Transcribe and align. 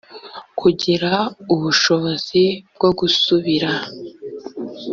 kugira 0.59 1.11
ubushobozi 1.53 2.43
bwo 2.75 2.89
gusubira 2.99 3.71